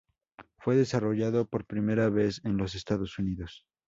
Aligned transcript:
Fue 0.57 0.75
desarrollado 0.75 1.45
por 1.45 1.63
primera 1.67 2.09
vez 2.09 2.41
en 2.43 2.57
los 2.57 2.73
Estados 2.73 3.19
Unidos. 3.19 3.67